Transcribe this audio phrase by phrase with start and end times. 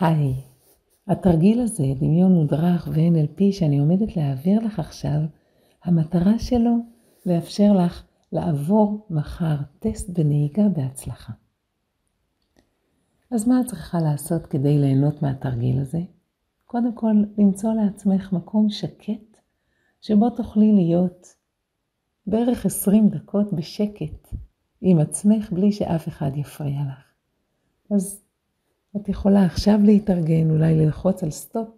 [0.00, 0.34] היי,
[1.06, 5.20] התרגיל הזה, דמיון מודרך ו-NLP שאני עומדת להעביר לך עכשיו,
[5.84, 6.76] המטרה שלו
[7.26, 11.32] לאפשר לך לעבור מחר טסט בנהיגה בהצלחה.
[13.30, 16.00] אז מה את צריכה לעשות כדי ליהנות מהתרגיל הזה?
[16.64, 19.40] קודם כל, למצוא לעצמך מקום שקט,
[20.00, 21.34] שבו תוכלי להיות
[22.26, 24.34] בערך 20 דקות בשקט
[24.80, 27.04] עם עצמך בלי שאף אחד יפריע לך.
[27.94, 28.27] אז
[29.02, 31.68] את יכולה עכשיו להתארגן, אולי ללחוץ על סטופ,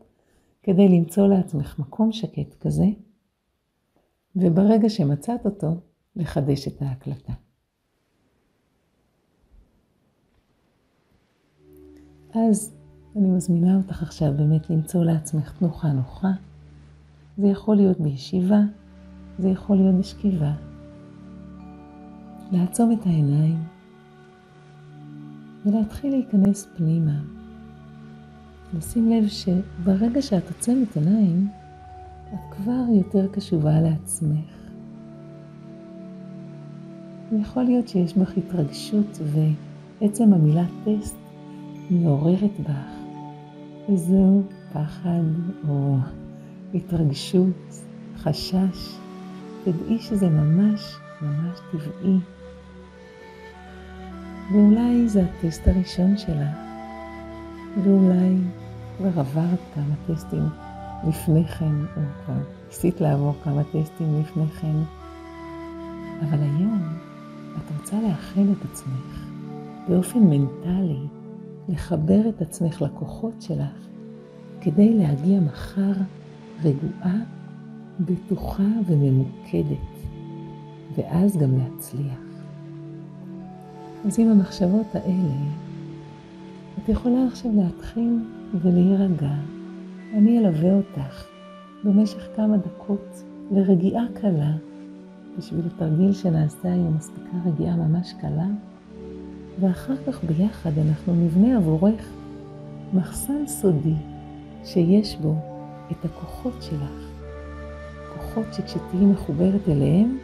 [0.63, 2.87] כדי למצוא לעצמך מקום שקט כזה,
[4.37, 5.77] וברגע שמצאת אותו,
[6.17, 7.33] לחדש את ההקלטה.
[12.35, 12.75] אז
[13.17, 16.31] אני מזמינה אותך עכשיו באמת למצוא לעצמך תנוחה נוחה.
[17.39, 18.61] זה יכול להיות בישיבה,
[19.39, 20.53] זה יכול להיות בשכיבה.
[22.53, 23.59] לעצום את העיניים
[25.67, 27.21] ולהתחיל להיכנס פנימה.
[28.79, 31.49] לשים לב שברגע שאת עוצמת עיניים,
[32.35, 34.61] את כבר יותר קשובה לעצמך.
[37.33, 39.19] יכול להיות שיש בך התרגשות
[40.01, 41.17] ועצם המילה טסט
[41.91, 43.01] מעוררת בך
[43.89, 45.23] איזו פחד
[45.69, 45.97] או
[46.75, 47.85] התרגשות,
[48.17, 48.97] חשש.
[49.65, 52.17] תדעי שזה ממש ממש טבעי.
[54.53, 56.53] ואולי זה הטסט הראשון שלה,
[57.85, 58.37] ואולי
[58.97, 60.49] כבר עברת כמה טסטים
[61.09, 62.35] לפני כן, או כבר
[62.67, 64.77] ניסית לעבור כמה טסטים לפני כן,
[66.21, 66.83] אבל היום
[67.57, 69.27] את רוצה לאחד את עצמך
[69.89, 71.07] באופן מנטלי,
[71.69, 73.87] לחבר את עצמך לכוחות שלך,
[74.61, 75.93] כדי להגיע מחר
[76.65, 77.17] רגועה,
[78.01, 80.07] בטוחה וממוקדת,
[80.97, 82.30] ואז גם להצליח.
[84.07, 85.35] אז עם המחשבות האלה,
[86.79, 88.19] את יכולה עכשיו להתחיל
[88.63, 89.33] ולהירגע.
[90.15, 91.27] אני אלווה אותך
[91.85, 94.53] במשך כמה דקות לרגיעה קלה.
[95.39, 98.47] בשביל התרגיל שנעשה היום מספיקה רגיעה ממש קלה,
[99.61, 102.13] ואחר כך ביחד אנחנו נבנה עבורך
[102.93, 103.95] מחסן סודי
[104.65, 105.35] שיש בו
[105.91, 107.11] את הכוחות שלך.
[108.15, 110.19] כוחות שכשתהיי מחוברת אליהם,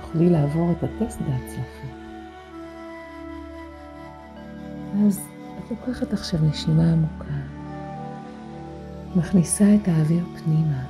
[0.00, 1.99] תוכלי לעבור את הטסט בהצלחה.
[5.06, 5.20] אז
[5.58, 7.34] את לוקחת עכשיו נשימה עמוקה,
[9.16, 10.84] מכניסה את האוויר פנימה,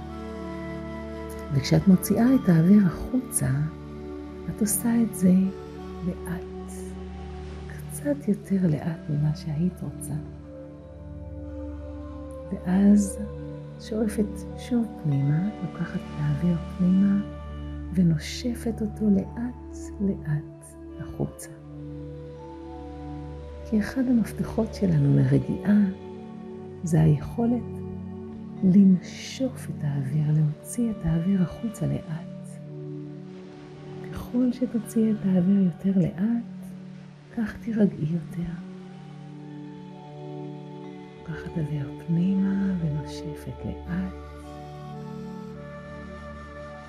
[1.54, 3.50] וכשאת מוציאה את האוויר החוצה,
[4.48, 5.32] את עושה את זה
[6.06, 6.72] לאט,
[7.68, 10.14] קצת יותר לאט ממה שהיית רוצה.
[12.52, 13.18] ואז
[13.80, 17.20] שואפת שוב פנימה, לוקחת את האוויר פנימה
[17.94, 21.59] ונושפת אותו לאט לאט החוצה.
[23.70, 25.78] כי אחד המפתחות שלנו לרגיעה
[26.84, 27.62] זה היכולת
[28.64, 32.58] לנשוף את האוויר, להוציא את האוויר החוצה לאט.
[34.12, 36.42] ככל שתוציאי את האוויר יותר לאט,
[37.36, 38.52] כך תירגעי יותר.
[41.18, 44.14] לוקחת אוויר פנימה ונושפת לאט.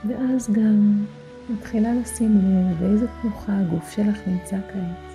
[0.07, 1.05] ואז גם
[1.49, 5.10] מתחילה לשים לב באיזה תנוחה הגוף שלך נמצא כעת.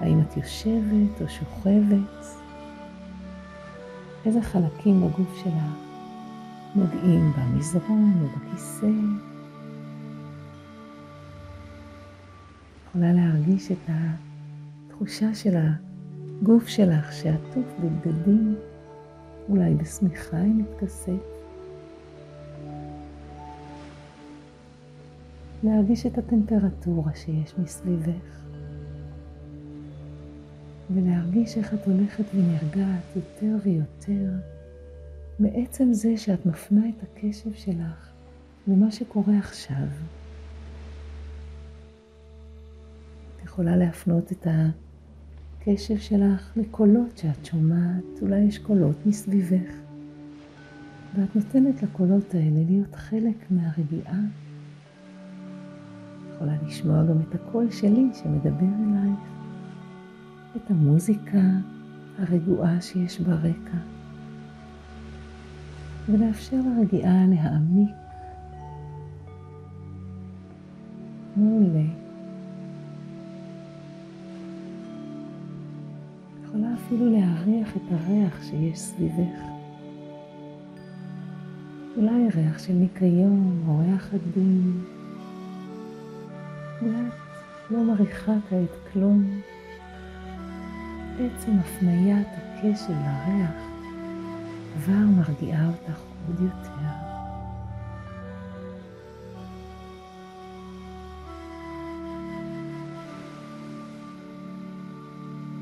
[0.00, 2.26] האם את יושבת או שוכבת?
[4.26, 5.86] איזה חלקים בגוף שלך
[6.74, 8.86] נוגעים במזרון או בכיסא?
[12.88, 18.56] יכולה להרגיש את התחושה של הגוף שלך שעטוף בבגדים,
[19.48, 21.22] אולי בשמיכה היא מתכסית.
[25.62, 28.45] להרגיש את הטמפרטורה שיש מסביבך.
[30.90, 34.30] ולהרגיש איך את הולכת ונרגעת יותר ויותר
[35.38, 38.10] מעצם זה שאת מפנה את הקשב שלך
[38.68, 39.86] למה שקורה עכשיו.
[43.36, 44.46] את יכולה להפנות את
[45.60, 49.72] הקשב שלך לקולות שאת שומעת, אולי יש קולות מסביבך,
[51.14, 54.20] ואת נותנת לקולות האלה להיות חלק מהרגיעה.
[56.34, 59.35] יכולה לשמוע גם את הקול שלי שמדבר אלייך.
[60.56, 61.42] את המוזיקה
[62.18, 63.76] הרגועה שיש ברקע,
[66.08, 67.94] ולאפשר לרגיעה להעמיק
[71.36, 71.84] מעולה.
[76.44, 79.38] יכולה אפילו להריח את הריח שיש סביבך.
[81.96, 84.80] אולי ריח של ניקיון או ריח עדין.
[86.82, 89.40] אולי את לא מריחה כעת כלום.
[91.18, 93.50] עצם הפניית הקשב לריח
[94.74, 96.70] כבר מרגיעה אותך עוד יותר.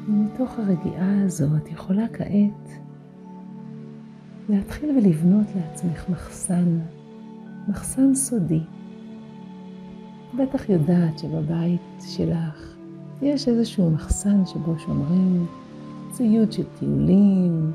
[0.09, 2.79] ומתוך הרגיעה הזו את יכולה כעת
[4.49, 6.79] להתחיל ולבנות לעצמך מחסן,
[7.69, 8.61] מחסן סודי.
[10.39, 12.74] בטח יודעת שבבית שלך
[13.23, 15.47] יש איזשהו מחסן שבו שומרים
[16.13, 17.73] ציוד של טיולים,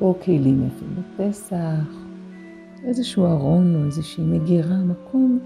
[0.00, 2.04] או כלים יפים בפסח,
[2.84, 5.38] איזשהו ארון או איזושהי מגירה, מקום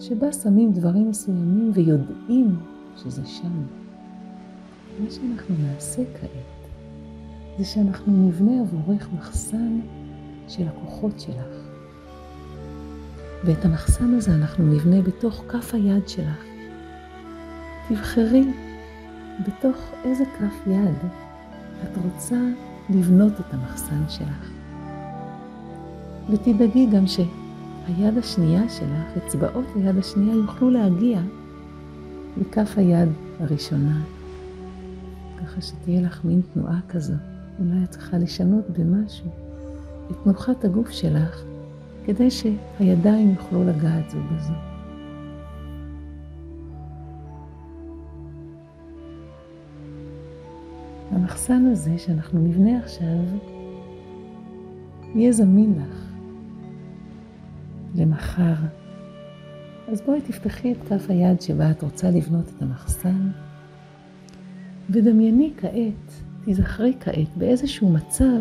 [0.00, 2.56] שבה שמים דברים מסוימים ויודעים
[2.96, 3.62] שזה שם.
[5.04, 6.70] מה שאנחנו נעשה כעת
[7.58, 9.80] זה שאנחנו נבנה עבורך מחסן
[10.48, 11.66] של הכוחות שלך.
[13.44, 16.55] ואת המחסן הזה אנחנו נבנה בתוך כף היד שלך.
[17.88, 18.44] תבחרי
[19.46, 21.10] בתוך איזה כף יד
[21.84, 22.40] את רוצה
[22.90, 24.50] לבנות את המחסן שלך.
[26.30, 31.20] ותדאגי גם שהיד השנייה שלך, אצבעות היד השנייה, יוכלו להגיע
[32.36, 33.08] לכף היד
[33.40, 34.02] הראשונה.
[35.42, 37.14] ככה שתהיה לך מין תנועה כזו.
[37.58, 39.30] אולי את צריכה לשנות במשהו
[40.10, 41.42] את תנוחת הגוף שלך,
[42.04, 44.75] כדי שהידיים יוכלו לגעת זו בזו.
[51.26, 53.24] המחסן הזה שאנחנו נבנה עכשיו,
[55.14, 56.12] יהיה זמין לך
[57.94, 58.54] למחר.
[59.88, 63.30] אז בואי תפתחי את כף היד שבה את רוצה לבנות את המחסן,
[64.90, 66.12] ודמייני כעת,
[66.44, 68.40] תיזכרי כעת באיזשהו מצב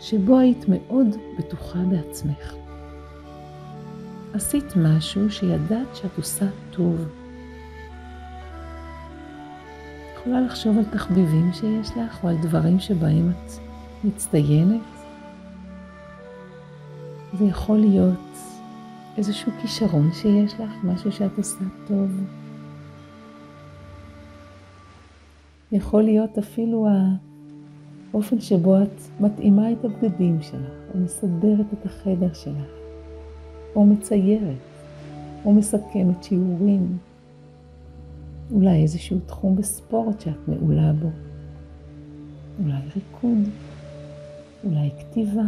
[0.00, 1.06] שבו היית מאוד
[1.38, 2.54] בטוחה בעצמך.
[4.32, 7.19] עשית משהו שידעת שאת עושה טוב.
[10.20, 13.52] יכולה לחשוב על תחביבים שיש לך או על דברים שבהם את
[14.04, 14.80] מצטיינת.
[17.38, 18.38] זה יכול להיות
[19.18, 22.10] איזשהו כישרון שיש לך, משהו שאת עושה טוב.
[25.72, 26.88] יכול להיות אפילו
[28.12, 32.70] האופן שבו את מתאימה את הבגדים שלך, או מסדרת את החדר שלך,
[33.76, 34.58] או מציירת,
[35.44, 36.98] או מסכמת שיעורים.
[38.52, 41.10] אולי איזשהו תחום בספורט שאת מעולה בו.
[42.62, 43.48] אולי ריקוד,
[44.64, 45.42] אולי כתיבה,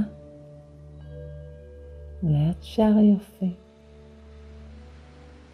[2.23, 3.47] אולי את שרה יפה.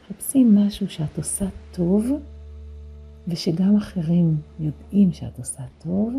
[0.08, 2.10] חפשי משהו שאת עושה טוב,
[3.28, 6.14] ושגם אחרים יודעים שאת עושה טוב,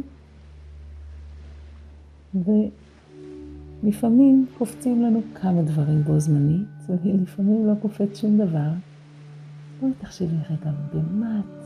[3.83, 8.69] ולפעמים קופצים לנו כמה דברים בו זמנית, ולפעמים לא קופץ שום דבר.
[9.79, 11.63] בואי תחשבי רגע במה את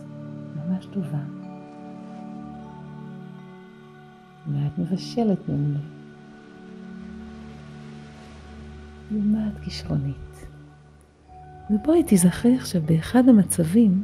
[0.55, 1.23] ממש טובה.
[4.47, 5.79] במה את מבשלת מעולה.
[9.11, 10.47] במה את כישרונית.
[11.69, 14.03] ובואי תיזכרי עכשיו באחד המצבים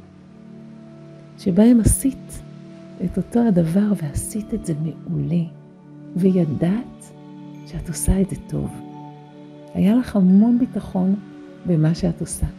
[1.37, 2.41] שבהם עשית
[3.05, 5.43] את אותו הדבר ועשית את זה מעולה,
[6.15, 7.13] וידעת
[7.67, 8.71] שאת עושה את זה טוב.
[9.73, 11.15] היה לך המון ביטחון
[11.65, 12.58] במה שאת עושה.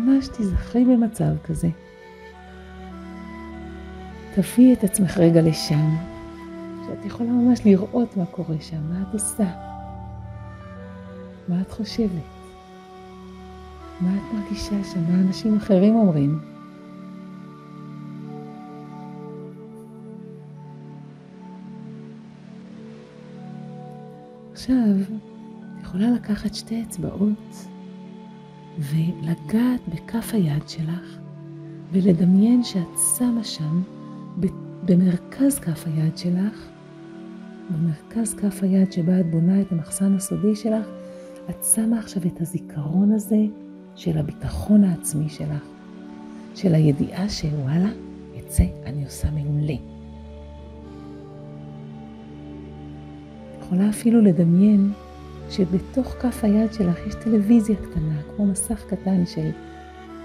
[0.00, 1.68] ממש תיזכרי במצב כזה.
[4.34, 5.96] תביאי את עצמך רגע לשם,
[6.86, 9.50] שאת יכולה ממש לראות מה קורה שם, מה את עושה,
[11.48, 12.10] מה את חושבת,
[14.00, 16.38] מה את מרגישה שם, מה אנשים אחרים אומרים.
[24.52, 24.76] עכשיו,
[25.78, 27.69] את יכולה לקחת שתי אצבעות
[28.80, 31.18] ולגעת בכף היד שלך
[31.92, 33.82] ולדמיין שאת שמה שם
[34.84, 36.68] במרכז כף היד שלך,
[37.70, 40.86] במרכז כף היד שבה את בונה את המחסן הסודי שלך,
[41.50, 43.44] את שמה עכשיו את הזיכרון הזה
[43.96, 45.64] של הביטחון העצמי שלך,
[46.54, 47.90] של הידיעה שוואלה,
[48.38, 49.74] את זה אני עושה מעולה.
[53.60, 54.92] יכולה אפילו לדמיין
[55.50, 59.50] שבתוך כף היד שלך יש טלוויזיה קטנה, כמו מסך קטן של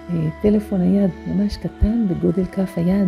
[0.10, 3.08] אה, טלפון היד, ממש קטן בגודל כף היד,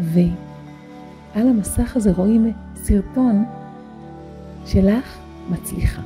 [0.00, 3.44] ועל המסך הזה רואים סרטון
[4.66, 5.18] שלך
[5.50, 6.02] מצליחה.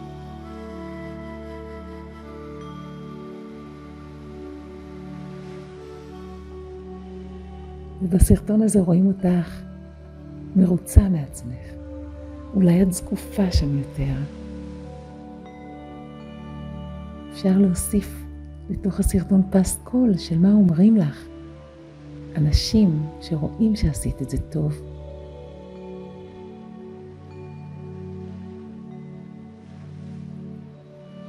[8.02, 9.60] ובסרטון הזה רואים אותך
[10.56, 11.54] מרוצה מעצמך.
[12.54, 14.43] אולי את זקופה שם יותר.
[17.46, 18.24] אפשר להוסיף
[18.70, 21.26] לתוך הסרטון פסט קול של מה אומרים לך.
[22.36, 24.82] אנשים שרואים שעשית את זה טוב.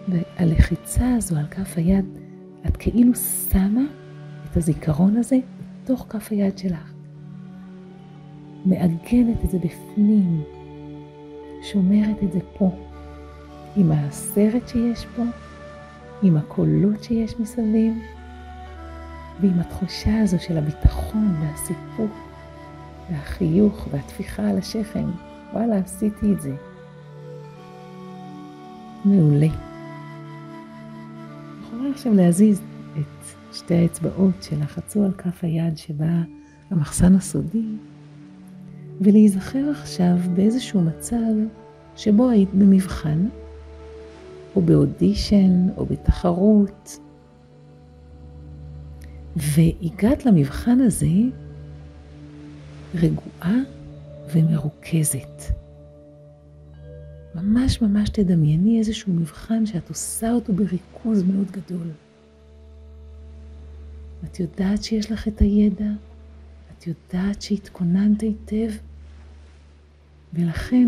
[0.07, 2.05] והלחיצה הזו על כף היד,
[2.67, 3.83] את כאילו שמה
[4.45, 5.37] את הזיכרון הזה
[5.83, 6.93] בתוך כף היד שלך.
[8.65, 10.43] מעגנת את זה בפנים,
[11.63, 12.69] שומרת את זה פה,
[13.75, 15.23] עם הסרט שיש פה,
[16.25, 17.93] עם הקולות שיש מסביב,
[19.41, 22.11] ועם התחושה הזו של הביטחון והסיפוק
[23.11, 25.09] והחיוך והטפיחה על השכם.
[25.53, 26.55] וואלה, עשיתי את זה.
[29.05, 29.47] מעולה.
[31.67, 32.61] יכולה עכשיו להזיז
[32.93, 36.21] את שתי האצבעות שלחצו על כף היד שבה
[36.71, 37.65] המחסן הסודי,
[39.01, 41.33] ולהיזכר עכשיו באיזשהו מצב
[41.95, 43.27] שבו היית במבחן,
[44.55, 46.99] או באודישן, או בתחרות,
[49.35, 51.07] והגעת למבחן הזה
[52.95, 53.55] רגועה
[54.33, 55.41] ומרוכזת.
[57.35, 61.87] ממש ממש תדמייני איזשהו מבחן שאת עושה אותו בריכוז מאוד גדול.
[64.23, 65.89] את יודעת שיש לך את הידע,
[66.77, 68.71] את יודעת שהתכוננת היטב,
[70.33, 70.87] ולכן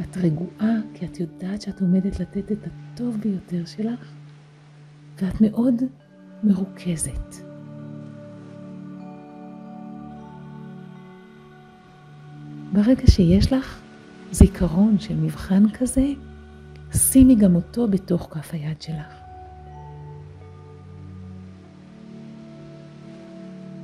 [0.00, 4.12] את רגועה כי את יודעת שאת עומדת לתת את הטוב ביותר שלך,
[5.22, 5.74] ואת מאוד
[6.44, 7.34] מרוכזת.
[12.72, 13.80] ברגע שיש לך
[14.32, 16.06] זיכרון של מבחן כזה,
[16.92, 19.20] שימי גם אותו בתוך כף היד שלך.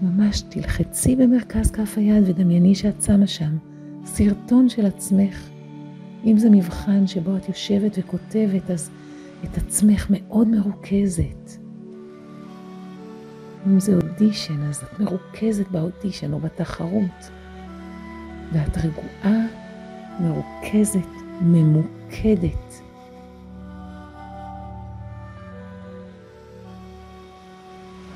[0.03, 3.57] ממש תלחצי במרכז כף היד ודמייני שאת שמה שם
[4.05, 5.56] סרטון של עצמך.
[6.26, 8.90] אם זה מבחן שבו את יושבת וכותבת, אז
[9.45, 11.59] את עצמך מאוד מרוכזת.
[13.66, 17.30] אם זה אודישן, אז את מרוכזת באודישן או בתחרות.
[18.52, 19.47] ואת רגועה,
[20.21, 21.09] מרוכזת,
[21.40, 22.80] ממוקדת.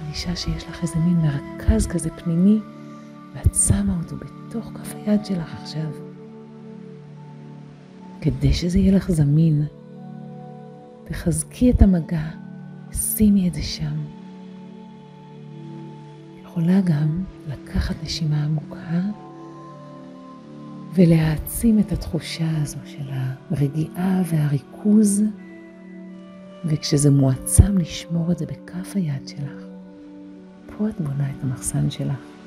[0.03, 2.59] מרגישה שיש לך איזה מין מרכז כזה פנימי,
[3.35, 6.10] ואת שמה אותו בתוך כף היד שלך עכשיו.
[8.21, 9.67] כדי שזה יהיה לך זמין,
[11.05, 12.29] תחזקי את המגע,
[12.93, 13.97] שימי את זה שם.
[16.43, 19.01] יכולה גם לקחת נשימה עמוקה
[20.95, 25.23] ולהעצים את התחושה הזו של הרגיעה והריכוז,
[26.65, 29.63] וכשזה מועצם לשמור את זה בכף היד שלך.
[30.67, 32.40] פה את בונה את המחסן שלך.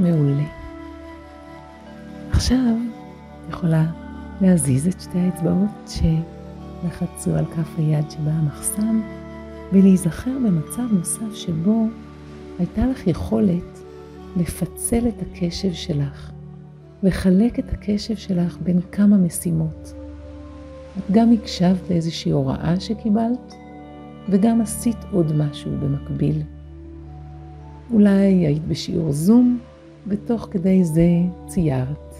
[0.00, 0.46] מעולה.
[2.30, 2.76] עכשיו
[3.50, 3.84] יכולה
[4.40, 5.92] להזיז את שתי האצבעות
[6.84, 9.00] שלחצו על כף היד שבה המחסן
[9.72, 11.86] ולהיזכר במצב נוסף שבו
[12.58, 13.80] הייתה לך יכולת
[14.36, 16.30] לפצל את הקשב שלך,
[17.02, 19.94] לחלק את הקשב שלך בין כמה משימות.
[20.98, 23.54] את גם הקשבת לאיזושהי הוראה שקיבלת,
[24.28, 26.42] וגם עשית עוד משהו במקביל.
[27.92, 28.10] אולי
[28.46, 29.58] היית בשיעור זום,
[30.06, 31.08] ותוך כדי זה
[31.46, 32.14] ציירת.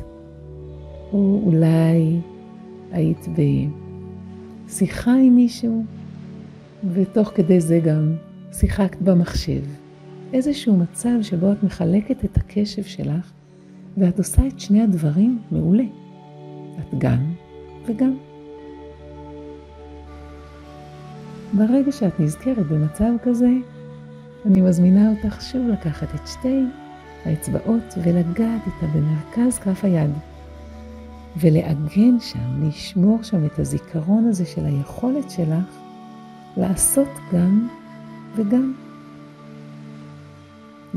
[1.13, 2.21] או אולי
[2.93, 3.27] היית
[4.67, 5.85] בשיחה עם מישהו,
[6.93, 8.17] ותוך כדי זה גם
[8.53, 9.63] שיחקת במחשב.
[10.33, 13.33] איזשהו מצב שבו את מחלקת את הקשב שלך,
[13.97, 15.85] ואת עושה את שני הדברים מעולה.
[16.79, 17.33] את גם
[17.87, 18.17] וגם.
[21.53, 23.51] ברגע שאת נזכרת במצב כזה,
[24.47, 26.63] אני מזמינה אותך שוב לקחת את שתי
[27.25, 30.11] האצבעות ולגעת איתה במרכז כף היד.
[31.37, 35.79] ולעגן שם, לשמור שם את הזיכרון הזה של היכולת שלך
[36.57, 37.69] לעשות גם
[38.37, 38.75] וגם.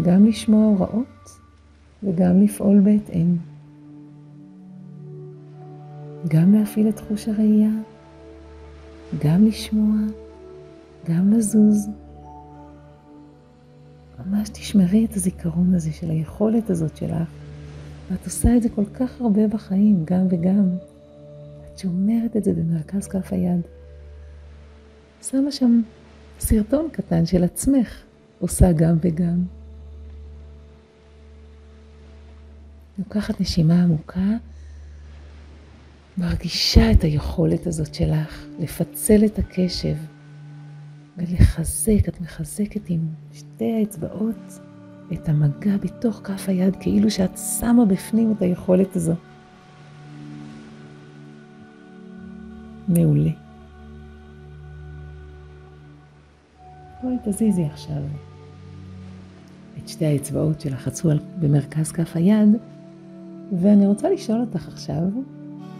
[0.01, 1.29] גם לשמוע הוראות
[2.03, 3.35] וגם לפעול בהתאם.
[6.27, 7.71] גם להפעיל את חוש הראייה,
[9.23, 9.97] גם לשמוע,
[11.09, 11.89] גם לזוז.
[14.25, 17.29] ממש תשמרי את הזיכרון הזה של היכולת הזאת שלך,
[18.11, 20.69] ואת עושה את זה כל כך הרבה בחיים, גם וגם.
[21.73, 23.61] את שומרת את זה במרכז כף היד.
[25.21, 25.81] שמה שם
[26.39, 28.03] סרטון קטן של עצמך,
[28.39, 29.43] עושה גם וגם.
[32.99, 34.29] לוקחת נשימה עמוקה,
[36.17, 39.95] מרגישה את היכולת הזאת שלך לפצל את הקשב
[41.17, 44.59] ולחזק, את מחזקת עם שתי האצבעות
[45.13, 49.13] את המגע בתוך כף היד, כאילו שאת שמה בפנים את היכולת הזו.
[52.87, 53.31] מעולה.
[57.03, 58.03] בואי תזיזי עכשיו
[59.77, 62.49] את שתי האצבעות שלחצו במרכז כף היד,
[63.61, 65.03] ואני רוצה לשאול אותך עכשיו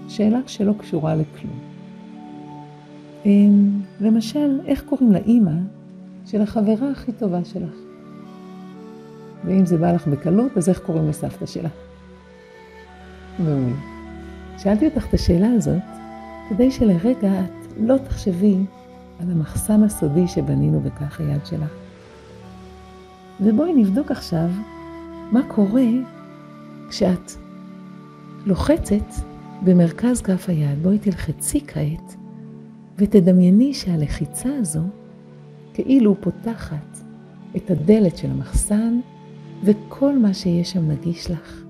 [0.09, 1.72] שאלה שלא קשורה לכלום.
[3.25, 5.51] אמ, למשל, איך קוראים לאימא
[6.25, 7.75] של החברה הכי טובה שלך?
[9.45, 11.69] ואם זה בא לך בקלות, אז איך קוראים לסבתא שלה?
[13.39, 13.75] מעולה.
[14.57, 15.81] שאלתי אותך את השאלה הזאת
[16.49, 18.57] כדי שלרגע את לא תחשבי
[19.19, 21.71] על המחסן הסודי שבנינו בכך היד שלך.
[23.41, 24.49] ובואי נבדוק עכשיו
[25.31, 25.85] מה קורה
[26.89, 27.31] כשאת
[28.45, 29.13] לוחצת
[29.63, 30.83] במרכז כף היד.
[30.83, 32.22] בואי תלחצי כעת
[32.97, 34.81] ותדמייני שהלחיצה הזו
[35.73, 36.97] כאילו פותחת
[37.55, 38.99] את הדלת של המחסן
[39.63, 41.63] וכל מה שיש שם נגיש לך.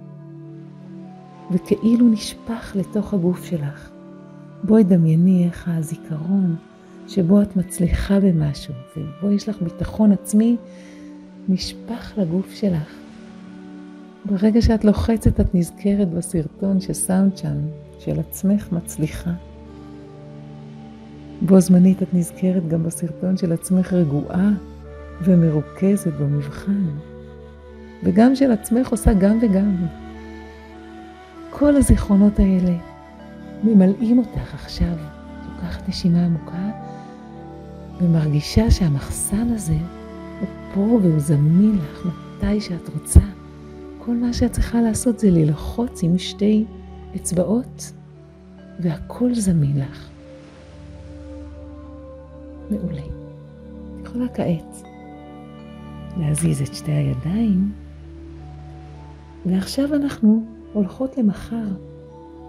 [1.51, 3.89] וכאילו נשפך לתוך הגוף שלך.
[4.63, 6.56] בואי דמייני איך הזיכרון
[7.08, 10.58] שבו את מצליחה במשהו, ובו יש לך ביטחון עצמי,
[11.50, 12.96] נשפך לגוף שלך.
[14.25, 17.58] ברגע שאת לוחצת, את נזכרת בסרטון ששמת שם,
[18.00, 19.32] של עצמך מצליחה.
[21.41, 24.49] בו זמנית את נזכרת גם בסרטון של עצמך רגועה
[25.21, 26.85] ומרוכזת במבחן.
[28.03, 29.75] וגם של עצמך עושה גם וגם.
[31.49, 32.77] כל הזיכרונות האלה
[33.63, 34.95] ממלאים אותך עכשיו.
[35.49, 36.69] לוקחת נשימה עמוקה
[38.01, 39.77] ומרגישה שהמחסן הזה
[40.39, 43.19] הוא פה והוא זמין לך מתי שאת רוצה.
[43.97, 46.65] כל מה שאת צריכה לעשות זה ללחוץ עם שתי
[47.15, 47.91] אצבעות
[48.79, 50.12] והכל זמין לך.
[52.70, 53.01] מעולה.
[53.01, 54.84] את יכולה כעת
[56.17, 57.72] להזיז את שתי הידיים
[59.46, 61.68] ועכשיו אנחנו הולכות למחר,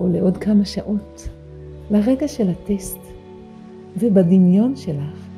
[0.00, 1.28] או לעוד כמה שעות,
[1.90, 2.98] לרגע של הטסט.
[3.96, 5.28] ובדמיון שלך,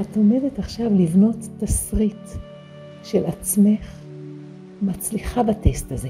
[0.00, 2.28] את עומדת עכשיו לבנות תסריט
[3.02, 4.04] של עצמך
[4.82, 6.08] מצליחה בטסט הזה.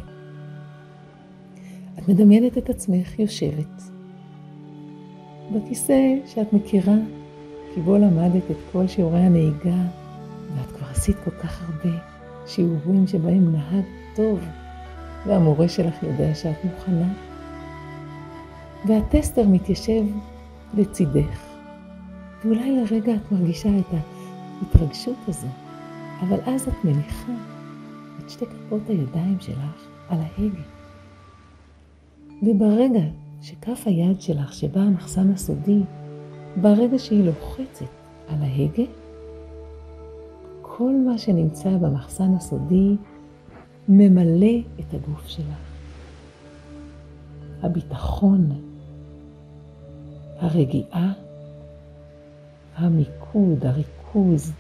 [1.99, 3.83] את מדמיינת את עצמך יושבת
[5.55, 6.97] בכיסא שאת מכירה,
[7.75, 9.83] כי בו למדת את כל שיעורי הנהיגה,
[10.57, 11.99] ואת כבר עשית כל כך הרבה
[12.47, 13.85] שיעורים שבהם נהג
[14.17, 14.41] טוב.
[15.27, 17.13] והמורה שלך יודע שאת מוכנה.
[18.89, 20.03] והטסטר מתיישב
[20.75, 21.41] לצידך,
[22.45, 23.95] ואולי לרגע את מרגישה את
[24.63, 25.47] ההתרגשות הזו,
[26.21, 27.33] אבל אז את מניחה
[28.19, 30.63] את שתי כפות הידיים שלך על ההגה.
[32.43, 33.05] וברגע
[33.43, 35.81] שכף היד שלך, שבה המחסן הסודי,
[36.63, 37.85] ברגע שהיא לוחצת
[38.29, 38.83] על ההגה,
[40.63, 42.97] כל מה שנמצא במחסן הסודי
[43.89, 45.75] ממלא את הגוף שלך.
[47.63, 48.51] הביטחון,
[50.39, 51.13] הרגיעה,
[52.77, 54.53] המיקוד, הריכוז,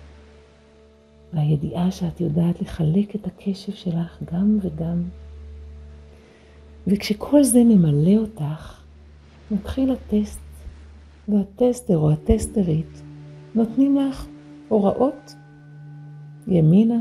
[1.32, 5.02] והידיעה שאת יודעת לחלק את הקשב שלך גם וגם.
[6.86, 8.80] וכשכל זה ממלא אותך,
[9.50, 10.43] מתחיל הטסט,
[11.28, 13.02] והטסטר או הטסטרית
[13.54, 14.26] נותנים לך
[14.68, 15.34] הוראות
[16.46, 17.00] ימינה,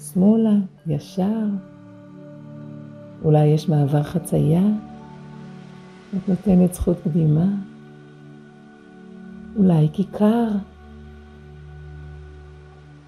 [0.00, 0.54] שמאלה,
[0.86, 1.46] ישר.
[3.24, 4.66] אולי יש מעבר חצייה,
[6.16, 7.46] את נותנת זכות קדימה.
[9.56, 10.48] אולי כיכר.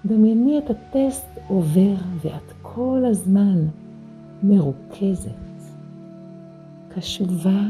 [0.05, 3.57] דמייני את הטסט עובר ואת כל הזמן
[4.43, 5.31] מרוכזת,
[6.89, 7.61] קשובה,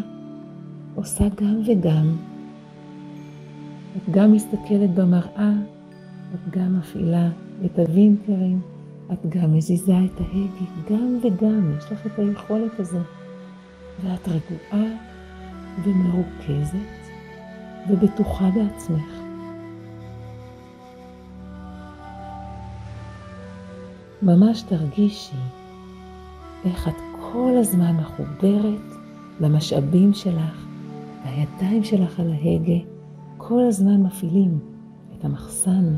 [0.95, 2.17] עושה גם וגם.
[3.97, 5.51] את גם מסתכלת במראה,
[6.34, 7.30] את גם מפעילה
[7.65, 8.62] את הווינקרים,
[9.13, 12.99] את גם מזיזה את ההגה, גם וגם, יש לך את היכולת הזו.
[14.04, 14.91] ואת רגועה
[15.84, 17.01] ומרוכזת
[17.89, 19.21] ובטוחה בעצמך.
[24.21, 25.36] ממש תרגישי
[26.65, 28.82] איך את כל הזמן מחוברת
[29.39, 30.65] למשאבים שלך,
[31.24, 32.84] והידיים שלך על ההגה
[33.38, 34.60] כל הזמן מפעילים
[35.18, 35.96] את המחסן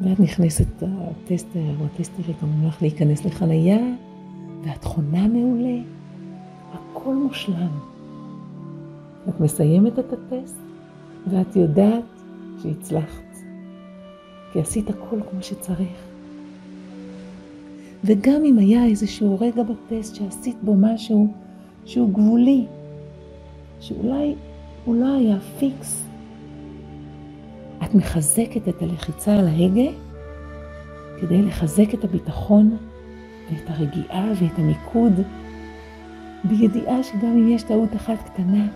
[0.00, 3.80] ואת נכנסת, הטסטר או הטסטרית אומרים לך להיכנס לחנייה,
[4.64, 5.78] ואת חונה מעולה,
[6.72, 7.78] הכל מושלם.
[9.28, 10.56] את מסיימת את הטסט,
[11.30, 12.04] ואת יודעת
[12.62, 13.36] שהצלחת,
[14.52, 16.06] כי עשית הכל כמו שצריך.
[18.04, 21.34] וגם אם היה איזשהו רגע בטסט שעשית בו משהו
[21.84, 22.66] שהוא גבולי,
[23.80, 24.34] שאולי
[24.84, 26.04] הוא לא היה פיקס,
[27.84, 29.90] את מחזקת את הלחיצה על ההגה
[31.20, 32.76] כדי לחזק את הביטחון
[33.50, 35.12] ואת הרגיעה ואת המיקוד,
[36.44, 38.66] בידיעה שגם אם יש טעות אחת קטנה,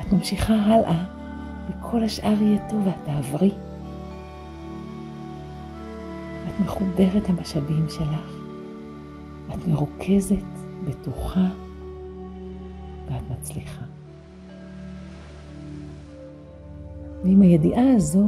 [0.00, 1.04] את ממשיכה הלאה,
[1.68, 3.50] וכל השאר יהיה טוב ואת תעברי.
[6.48, 8.36] את מחוברת למשאבים שלך,
[9.54, 10.36] את מרוכזת,
[10.84, 11.46] בטוחה,
[13.06, 13.84] ואת מצליחה.
[17.24, 18.26] ועם הידיעה הזו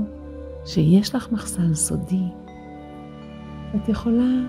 [0.67, 2.25] שיש לך מחסן סודי,
[3.77, 4.47] את יכולה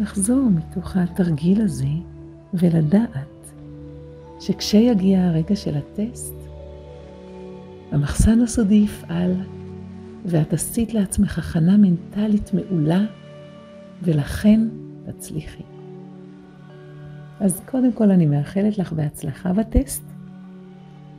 [0.00, 1.86] לחזור מתוך התרגיל הזה
[2.54, 3.52] ולדעת
[4.40, 6.34] שכשיגיע הרגע של הטסט,
[7.92, 9.34] המחסן הסודי יפעל
[10.24, 13.04] ואת עשית לעצמך הכנה מנטלית מעולה
[14.02, 14.68] ולכן
[15.06, 15.75] תצליחי.
[17.40, 20.02] אז קודם כל אני מאחלת לך בהצלחה בטסט,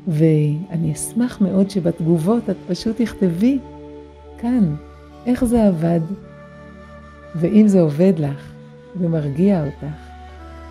[0.07, 3.59] ואני אשמח מאוד שבתגובות את פשוט תכתבי
[4.37, 4.75] כאן
[5.25, 5.99] איך זה עבד,
[7.35, 8.51] ואם זה עובד לך
[8.99, 9.95] ומרגיע אותך,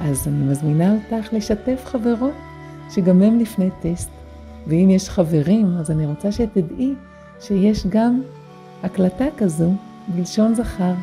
[0.01, 2.35] אז אני מזמינה אותך לשתף חברות
[2.91, 4.11] שגם הם לפני טסט,
[4.67, 6.95] ואם יש חברים, אז אני רוצה שתדעי
[7.41, 8.23] שיש גם
[8.83, 9.73] הקלטה כזו
[10.09, 10.95] בלשון זכר,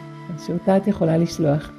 [0.45, 1.71] שאותה את יכולה לשלוח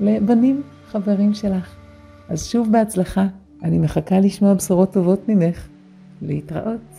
[0.00, 1.83] לבנים, חברים שלך.
[2.28, 3.26] אז שוב בהצלחה,
[3.62, 5.68] אני מחכה לשמוע בשורות טובות ממך.
[6.22, 6.93] להתראות.